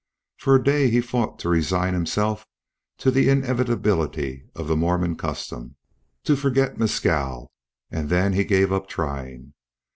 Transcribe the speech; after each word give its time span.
For 0.37 0.55
a 0.55 0.63
day 0.63 0.89
he 0.89 0.99
fought 0.99 1.37
to 1.37 1.49
resign 1.49 1.93
himself 1.93 2.43
to 2.97 3.11
the 3.11 3.29
inevitability 3.29 4.47
of 4.55 4.67
the 4.67 4.75
Mormon 4.75 5.15
custom, 5.15 5.75
to 6.23 6.35
forget 6.35 6.79
Mescal, 6.79 7.51
and 7.91 8.09
then 8.09 8.33
he 8.33 8.43
gave 8.43 8.73
up 8.73 8.87
trying. 8.87 9.53